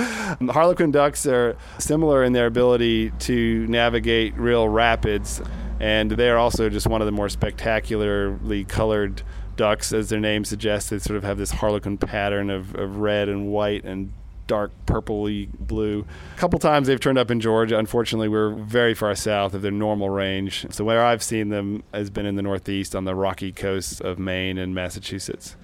[0.52, 5.42] Harlequin ducks are similar in their ability to navigate real rapids,
[5.80, 9.24] and they are also just one of the more spectacularly colored
[9.56, 10.90] ducks, as their name suggests.
[10.90, 14.14] They sort of have this harlequin pattern of, of red and white and
[14.50, 16.06] dark purpley blue.
[16.36, 17.78] A couple times they've turned up in Georgia.
[17.78, 20.66] Unfortunately, we're very far south of their normal range.
[20.72, 24.20] So where I've seen them has been in the Northeast on the rocky coasts of
[24.20, 25.56] Maine and Massachusetts.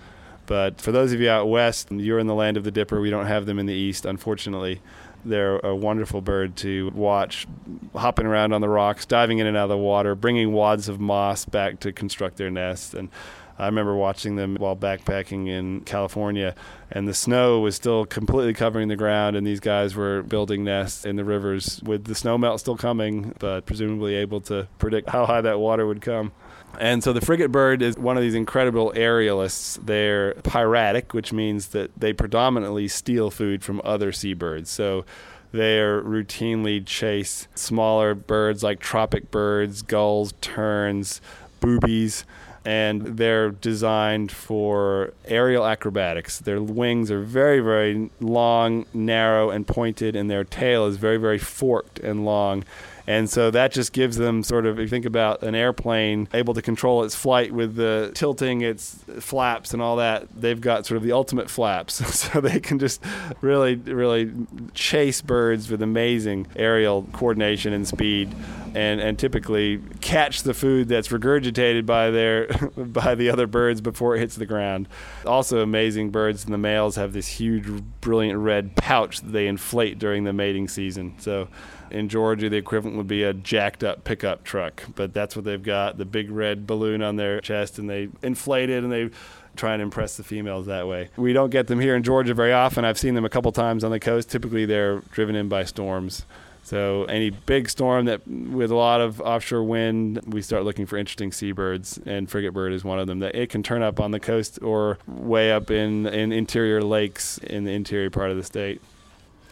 [0.46, 3.02] But for those of you out west, you're in the land of the dipper.
[3.02, 4.80] We don't have them in the east, unfortunately.
[5.26, 7.48] They're a wonderful bird to watch,
[7.96, 11.00] hopping around on the rocks, diving in and out of the water, bringing wads of
[11.00, 12.94] moss back to construct their nests.
[12.94, 13.10] And
[13.58, 16.56] I remember watching them while backpacking in California,
[16.92, 21.06] and the snow was still completely covering the ground, and these guys were building nests
[21.06, 25.26] in the rivers with the snow melt still coming, but presumably able to predict how
[25.26, 26.34] high that water would come.
[26.78, 29.80] And so the frigate bird is one of these incredible aerialists.
[29.86, 34.70] They're piratic, which means that they predominantly steal food from other seabirds.
[34.70, 35.06] So
[35.54, 41.22] they routinely chase smaller birds like tropic birds, gulls, terns,
[41.62, 42.26] boobies
[42.66, 46.40] and they're designed for aerial acrobatics.
[46.40, 51.38] Their wings are very, very long, narrow, and pointed, and their tail is very, very
[51.38, 52.64] forked and long.
[53.08, 56.54] And so that just gives them sort of, if you think about an airplane able
[56.54, 60.98] to control its flight with the tilting its flaps and all that, they've got sort
[60.98, 61.94] of the ultimate flaps.
[62.16, 63.02] so they can just
[63.42, 64.32] really, really
[64.74, 68.34] chase birds with amazing aerial coordination and speed.
[68.74, 74.18] And, and typically catch the food that's regurgitated by their by the other birds before
[74.18, 74.90] it hits the ground.
[75.26, 77.68] Also amazing birds and the males have this huge
[78.02, 81.16] brilliant red pouch that they inflate during the mating season.
[81.20, 81.48] So
[81.96, 85.64] in Georgia, the equivalent would be a jacked up pickup truck, but that's what they've
[85.64, 89.10] got the big red balloon on their chest, and they inflate it and they
[89.56, 91.10] try and impress the females that way.
[91.16, 92.84] We don't get them here in Georgia very often.
[92.84, 94.30] I've seen them a couple times on the coast.
[94.30, 96.26] Typically, they're driven in by storms.
[96.64, 100.98] So any big storm that with a lot of offshore wind, we start looking for
[100.98, 103.20] interesting seabirds, and frigate bird is one of them.
[103.20, 107.38] That it can turn up on the coast or way up in in interior lakes
[107.38, 108.82] in the interior part of the state.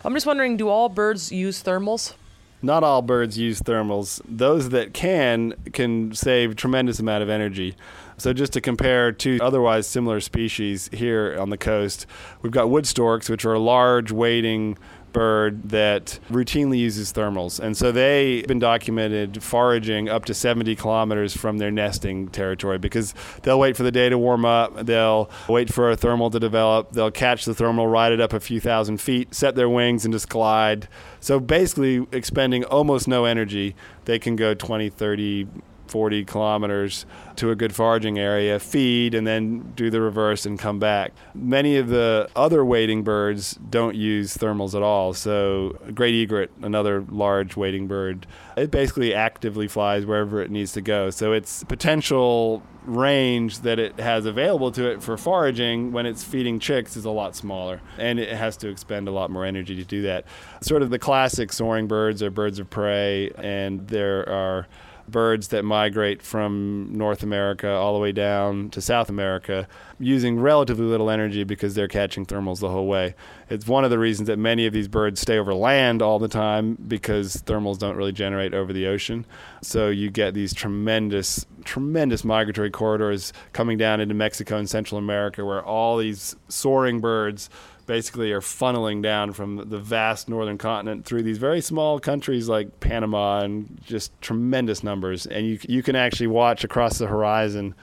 [0.04, 2.16] I'm just wondering, do all birds use thermals?
[2.64, 4.22] Not all birds use thermals.
[4.28, 7.76] Those that can can save tremendous amount of energy.
[8.18, 12.06] So just to compare two otherwise similar species here on the coast,
[12.42, 14.78] we've got wood storks, which are a large wading
[15.14, 17.60] bird that routinely uses thermals.
[17.60, 23.14] And so they've been documented foraging up to 70 kilometers from their nesting territory because
[23.44, 26.92] they'll wait for the day to warm up, they'll wait for a thermal to develop,
[26.92, 30.14] they'll catch the thermal, ride it up a few thousand feet, set their wings, and
[30.14, 30.90] just glide.
[31.20, 35.48] So basically, expending almost no energy, they can go 20, 30,
[35.88, 37.06] 40 kilometers
[37.38, 41.14] to a good foraging area, feed, and then do the reverse and come back.
[41.34, 45.14] Many of the other wading birds don't use thermals at all.
[45.14, 50.82] So, great egret, another large wading bird, it basically actively flies wherever it needs to
[50.82, 51.10] go.
[51.10, 56.60] So, its potential range that it has available to it for foraging when it's feeding
[56.60, 59.86] chicks is a lot smaller and it has to expend a lot more energy to
[59.86, 60.26] do that.
[60.62, 64.68] Sort of the classic soaring birds are birds of prey, and there are
[65.08, 69.68] birds that migrate from North America all the way down to South America
[70.00, 73.16] using relatively little energy because they're catching thermals the whole way.
[73.50, 76.28] It's one of the reasons that many of these birds stay over land all the
[76.28, 79.26] time because thermals don't really generate over the ocean.
[79.62, 85.46] So you get these tremendous, tremendous migratory corridors coming down into Mexico and Central America
[85.46, 87.50] where all these soaring birds
[87.86, 92.80] basically are funneling down from the vast northern continent through these very small countries like
[92.80, 95.26] Panama and just tremendous numbers.
[95.26, 97.76] And you you can actually watch across the horizon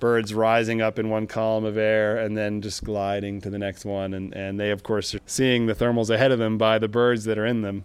[0.00, 3.86] birds rising up in one column of air and then just gliding to the next
[3.86, 4.12] one.
[4.12, 7.24] And, and they, of course, are seeing the thermals ahead of them by the birds
[7.24, 7.84] that are in them.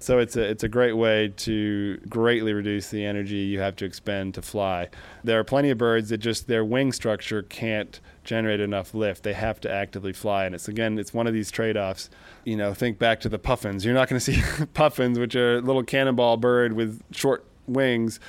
[0.00, 3.84] So it's a it's a great way to greatly reduce the energy you have to
[3.84, 4.88] expend to fly.
[5.24, 9.22] There are plenty of birds that just their wing structure can't generate enough lift.
[9.22, 12.10] They have to actively fly, and it's again it's one of these trade-offs.
[12.44, 13.84] You know, think back to the puffins.
[13.84, 14.42] You're not going to see
[14.74, 18.20] puffins, which are a little cannonball bird with short wings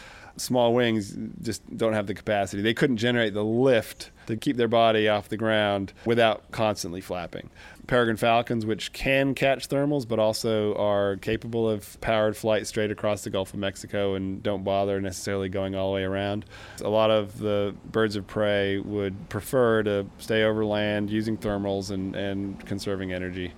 [0.42, 2.62] small wings just don't have the capacity.
[2.62, 7.50] They couldn't generate the lift to keep their body off the ground without constantly flapping.
[7.90, 13.24] Peregrine falcons, which can catch thermals but also are capable of powered flight straight across
[13.24, 16.46] the Gulf of Mexico and don't bother necessarily going all the way around.
[16.84, 21.90] A lot of the birds of prey would prefer to stay over land using thermals
[21.90, 23.54] and, and conserving energy.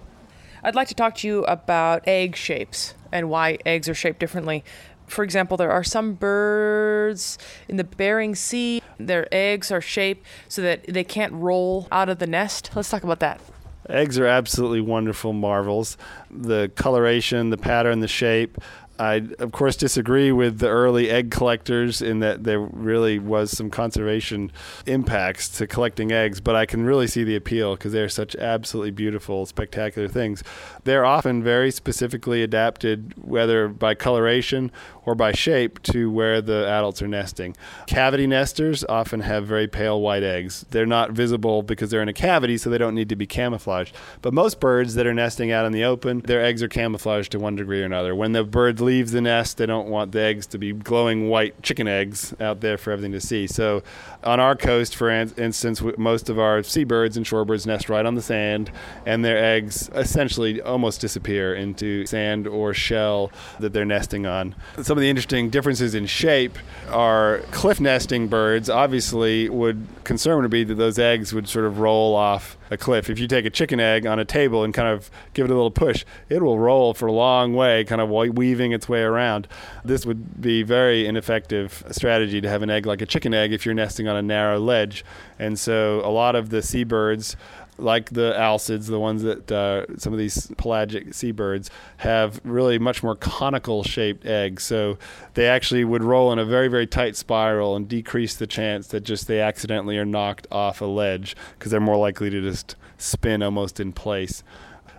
[0.63, 4.63] I'd like to talk to you about egg shapes and why eggs are shaped differently
[5.07, 10.61] for example, there are some birds in the Bering Sea, their eggs are shaped so
[10.61, 12.71] that they can't roll out of the nest.
[12.73, 13.41] Let's talk about that.
[13.89, 15.97] Eggs are absolutely wonderful marvels.
[16.29, 18.57] The coloration, the pattern, the shape.
[19.01, 23.71] I, of course, disagree with the early egg collectors in that there really was some
[23.71, 24.51] conservation
[24.85, 28.91] impacts to collecting eggs, but I can really see the appeal because they're such absolutely
[28.91, 30.43] beautiful, spectacular things.
[30.83, 34.71] They're often very specifically adapted, whether by coloration
[35.03, 37.57] or by shape, to where the adults are nesting.
[37.87, 40.63] Cavity nesters often have very pale white eggs.
[40.69, 43.95] They're not visible because they're in a cavity, so they don't need to be camouflaged.
[44.21, 47.39] But most birds that are nesting out in the open, their eggs are camouflaged to
[47.39, 48.13] one degree or another.
[48.13, 51.61] When the bird leaves the nest, they don't want the eggs to be glowing white
[51.63, 53.47] chicken eggs out there for everything to see.
[53.47, 53.83] So,
[54.23, 58.21] on our coast, for instance, most of our seabirds and shorebirds nest right on the
[58.21, 58.71] sand,
[59.05, 64.55] and their eggs essentially almost disappear into sand or shell that they're nesting on.
[64.81, 66.57] Some of the interesting differences in shape
[66.89, 71.79] are cliff nesting birds obviously would concern would be that those eggs would sort of
[71.79, 73.09] roll off a cliff.
[73.09, 75.53] If you take a chicken egg on a table and kind of give it a
[75.53, 79.47] little push, it will roll for a long way, kind of weaving its way around.
[79.83, 83.65] This would be very ineffective strategy to have an egg like a chicken egg if
[83.65, 85.03] you're nesting on a narrow ledge.
[85.39, 87.35] And so a lot of the seabirds
[87.81, 93.03] like the alcids, the ones that uh, some of these pelagic seabirds have really much
[93.03, 94.63] more conical shaped eggs.
[94.63, 94.97] So
[95.33, 99.01] they actually would roll in a very, very tight spiral and decrease the chance that
[99.01, 103.41] just they accidentally are knocked off a ledge because they're more likely to just spin
[103.41, 104.43] almost in place.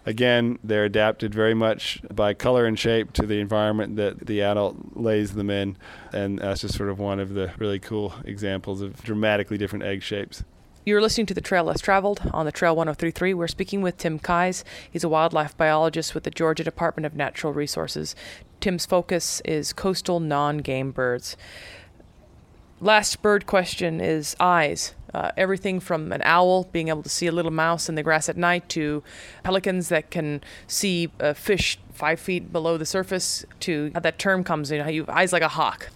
[0.05, 4.96] Again, they're adapted very much by color and shape to the environment that the adult
[4.96, 5.76] lays them in.
[6.12, 10.03] And that's just sort of one of the really cool examples of dramatically different egg
[10.03, 10.42] shapes.
[10.84, 13.34] You're listening to The Trail Less Traveled on the Trail 1033.
[13.34, 14.64] We're speaking with Tim Keyes.
[14.90, 18.16] He's a wildlife biologist with the Georgia Department of Natural Resources.
[18.61, 21.36] Tim's focus is coastal non game birds.
[22.80, 24.96] Last bird question is eyes.
[25.14, 28.28] Uh, everything from an owl being able to see a little mouse in the grass
[28.28, 29.02] at night to
[29.42, 34.42] pelicans that can see a fish five feet below the surface to how that term
[34.42, 35.90] comes in, how you eyes like a hawk.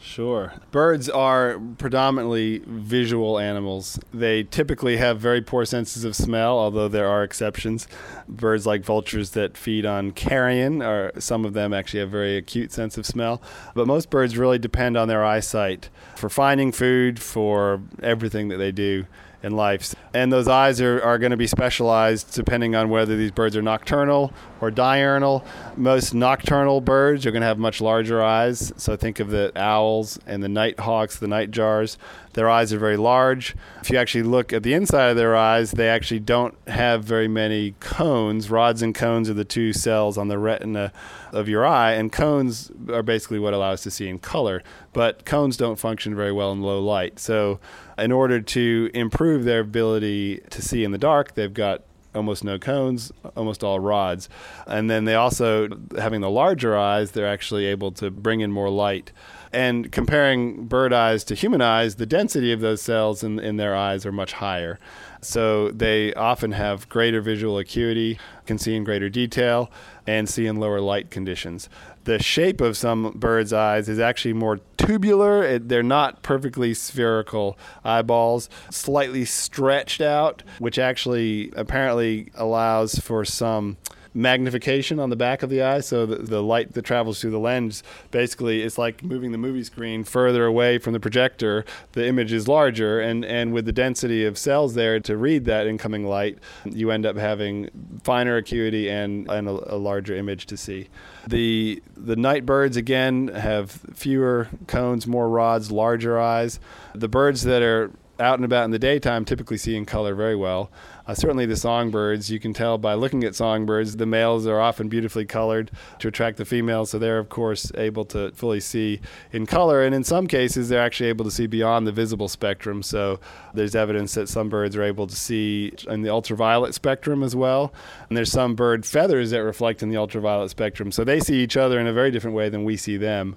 [0.00, 0.52] Sure.
[0.70, 3.98] Birds are predominantly visual animals.
[4.12, 7.88] They typically have very poor senses of smell, although there are exceptions.
[8.28, 12.72] Birds like vultures that feed on carrion, or some of them actually have very acute
[12.72, 13.42] sense of smell.
[13.74, 18.72] But most birds really depend on their eyesight for finding food, for everything that they
[18.72, 19.06] do
[19.42, 19.94] in life.
[20.12, 23.62] And those eyes are, are going to be specialized depending on whether these birds are
[23.62, 25.44] nocturnal or diurnal.
[25.76, 28.72] Most nocturnal birds are going to have much larger eyes.
[28.76, 31.96] So think of the owls and the nighthawks, the nightjars.
[32.34, 33.56] Their eyes are very large.
[33.80, 37.28] If you actually look at the inside of their eyes, they actually don't have very
[37.28, 38.50] many cones.
[38.50, 40.92] Rods and cones are the two cells on the retina
[41.32, 44.62] of your eye, and cones are basically what allow us to see in color.
[44.92, 47.18] But cones don't function very well in low light.
[47.18, 47.60] So,
[47.96, 51.82] in order to improve their ability to see in the dark, they've got
[52.14, 54.28] almost no cones, almost all rods.
[54.66, 58.70] And then they also, having the larger eyes, they're actually able to bring in more
[58.70, 59.12] light.
[59.52, 63.74] And comparing bird eyes to human eyes, the density of those cells in, in their
[63.74, 64.78] eyes are much higher.
[65.20, 69.70] So they often have greater visual acuity, can see in greater detail,
[70.06, 71.68] and see in lower light conditions.
[72.04, 75.42] The shape of some birds' eyes is actually more tubular.
[75.42, 83.76] It, they're not perfectly spherical eyeballs, slightly stretched out, which actually apparently allows for some
[84.18, 85.80] magnification on the back of the eye.
[85.80, 89.62] So the, the light that travels through the lens basically is like moving the movie
[89.62, 91.64] screen further away from the projector.
[91.92, 95.66] The image is larger, and, and with the density of cells there to read that
[95.66, 97.70] incoming light, you end up having
[98.02, 100.88] finer acuity and, and a, a larger image to see.
[101.26, 106.58] The the night birds again have fewer cones, more rods, larger eyes.
[106.94, 107.90] The birds that are
[108.20, 110.70] out and about in the daytime typically see in color very well.
[111.08, 114.90] Uh, certainly, the songbirds, you can tell by looking at songbirds, the males are often
[114.90, 116.90] beautifully colored to attract the females.
[116.90, 119.00] So they're, of course, able to fully see
[119.32, 119.82] in color.
[119.82, 122.82] And in some cases, they're actually able to see beyond the visible spectrum.
[122.82, 123.20] So
[123.54, 127.72] there's evidence that some birds are able to see in the ultraviolet spectrum as well.
[128.10, 130.92] And there's some bird feathers that reflect in the ultraviolet spectrum.
[130.92, 133.34] So they see each other in a very different way than we see them.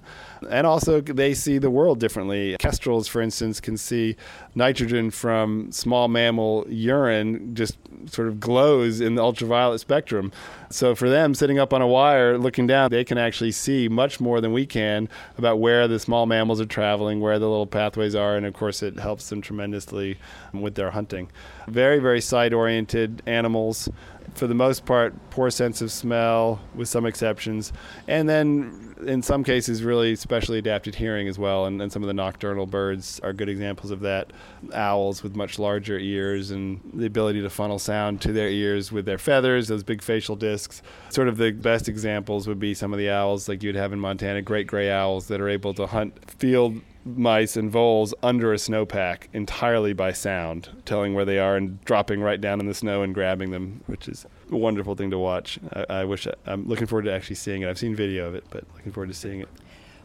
[0.50, 2.54] And also, they see the world differently.
[2.58, 4.16] Kestrels, for instance, can see
[4.54, 7.78] nitrogen from small mammal urine just
[8.12, 10.32] sort of glows in the ultraviolet spectrum.
[10.70, 14.20] So for them, sitting up on a wire looking down, they can actually see much
[14.20, 15.08] more than we can
[15.38, 18.82] about where the small mammals are traveling, where the little pathways are, and of course,
[18.82, 20.18] it helps them tremendously
[20.52, 21.30] with their hunting.
[21.68, 23.88] Very, very sight oriented animals
[24.34, 27.72] for the most part, poor sense of smell, with some exceptions,
[28.08, 31.66] and then in some cases, really specially adapted hearing as well.
[31.66, 34.32] And, and, some of the nocturnal birds are good examples of that.
[34.72, 39.04] Owls with much larger ears and the ability to funnel sound to their ears with
[39.04, 40.82] their feathers, those big facial discs.
[41.10, 44.00] Sort of the best examples would be some of the owls like you'd have in
[44.00, 48.56] Montana, great gray owls that are able to hunt field mice and voles under a
[48.56, 53.02] snowpack entirely by sound, telling where they are and dropping right down in the snow
[53.02, 55.58] and grabbing them, which is a wonderful thing to watch.
[55.72, 57.68] I, I wish I, I'm looking forward to actually seeing it.
[57.68, 59.48] I've seen video of it, but looking forward to seeing it.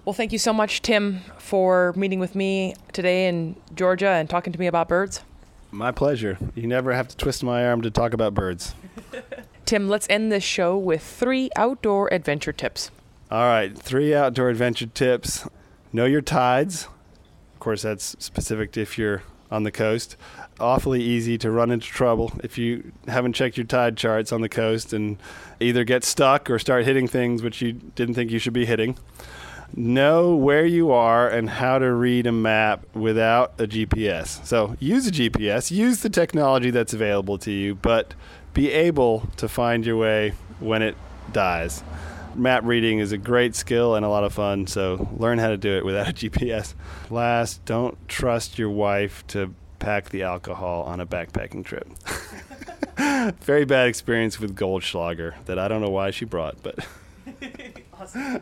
[0.05, 4.53] Well, thank you so much, Tim, for meeting with me today in Georgia and talking
[4.53, 5.21] to me about birds.
[5.69, 6.37] My pleasure.
[6.55, 8.73] You never have to twist my arm to talk about birds.
[9.65, 12.89] Tim, let's end this show with three outdoor adventure tips.
[13.29, 15.45] All right, three outdoor adventure tips.
[15.93, 16.87] Know your tides.
[17.53, 20.17] Of course, that's specific to if you're on the coast.
[20.59, 24.49] Awfully easy to run into trouble if you haven't checked your tide charts on the
[24.49, 25.17] coast and
[25.59, 28.97] either get stuck or start hitting things which you didn't think you should be hitting.
[29.75, 34.45] Know where you are and how to read a map without a GPS.
[34.45, 38.13] So use a GPS, use the technology that's available to you, but
[38.53, 40.95] be able to find your way when it
[41.31, 41.83] dies
[42.37, 44.67] map reading is a great skill and a lot of fun.
[44.67, 46.73] So learn how to do it without a GPS.
[47.09, 51.87] Last, don't trust your wife to pack the alcohol on a backpacking trip.
[53.41, 56.85] Very bad experience with Goldschlager that I don't know why she brought, but.
[57.99, 58.41] awesome.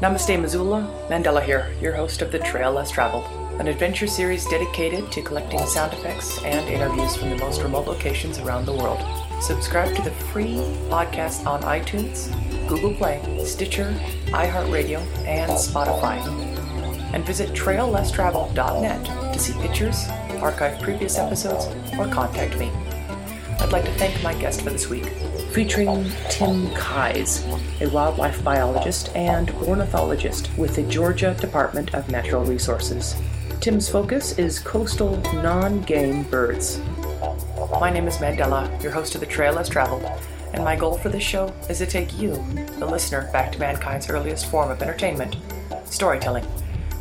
[0.00, 0.88] Namaste, Missoula.
[1.10, 3.24] Mandela here, your host of The Trail Less Traveled,
[3.58, 8.38] an adventure series dedicated to collecting sound effects and interviews from the most remote locations
[8.38, 9.04] around the world.
[9.42, 10.54] Subscribe to the free
[10.88, 12.30] podcast on iTunes,
[12.68, 13.92] Google Play, Stitcher,
[14.26, 16.24] iHeartRadio, and Spotify.
[17.12, 20.06] And visit traillesstravel.net to see pictures,
[20.40, 21.66] archive previous episodes,
[21.98, 22.70] or contact me.
[23.58, 25.12] I'd like to thank my guest for this week,
[25.50, 27.44] featuring Tim Keyes,
[27.80, 33.16] a wildlife biologist and ornithologist with the Georgia Department of Natural Resources.
[33.60, 36.80] Tim's focus is coastal non game birds.
[37.80, 40.04] My name is Mandela, your host of The Trail Less Traveled,
[40.52, 42.32] and my goal for this show is to take you,
[42.78, 45.36] the listener, back to mankind's earliest form of entertainment
[45.86, 46.46] storytelling.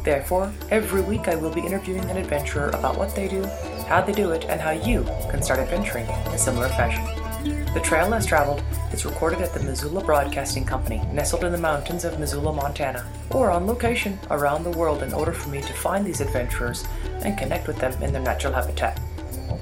[0.03, 3.43] Therefore, every week I will be interviewing an adventurer about what they do,
[3.87, 7.16] how they do it, and how you can start adventuring in a similar fashion.
[7.47, 12.03] The Trail Less Traveled is recorded at the Missoula Broadcasting Company, nestled in the mountains
[12.03, 16.05] of Missoula, Montana, or on location around the world in order for me to find
[16.05, 16.85] these adventurers
[17.23, 18.99] and connect with them in their natural habitat.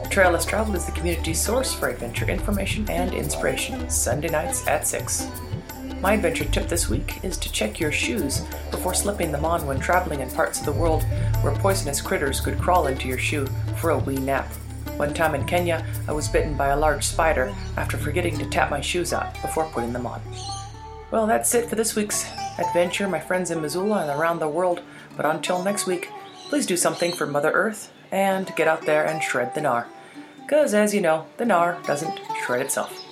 [0.09, 4.87] Trail Less Traveled is the community's source for adventure information and inspiration, Sunday nights at
[4.87, 5.27] 6.
[6.01, 9.79] My adventure tip this week is to check your shoes before slipping them on when
[9.79, 11.03] traveling in parts of the world
[11.41, 13.45] where poisonous critters could crawl into your shoe
[13.77, 14.51] for a wee nap.
[14.97, 18.69] One time in Kenya, I was bitten by a large spider after forgetting to tap
[18.69, 20.21] my shoes out before putting them on.
[21.11, 22.25] Well, that's it for this week's
[22.57, 24.81] adventure, my friends in Missoula and around the world.
[25.17, 26.09] But until next week,
[26.47, 29.85] please do something for Mother Earth and get out there and shred the gnar.
[30.41, 33.04] Because, as you know, the gnar doesn't shred itself.